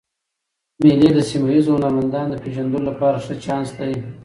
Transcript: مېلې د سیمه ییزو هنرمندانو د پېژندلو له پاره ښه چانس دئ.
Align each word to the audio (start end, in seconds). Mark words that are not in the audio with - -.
مېلې 0.83 1.09
د 1.15 1.19
سیمه 1.29 1.49
ییزو 1.53 1.71
هنرمندانو 1.75 2.29
د 2.31 2.35
پېژندلو 2.43 2.85
له 2.87 2.91
پاره 2.99 3.19
ښه 3.25 3.33
چانس 3.43 3.69
دئ. 3.77 3.93